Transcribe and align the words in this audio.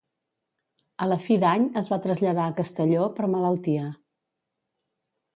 A 1.05 1.07
la 1.09 1.17
fi 1.25 1.35
d'any 1.43 1.67
es 1.81 1.89
va 1.93 1.99
traslladar 2.05 2.45
a 2.49 2.53
Castelló, 2.59 3.03
per 3.19 3.27
malaltia. 3.35 3.85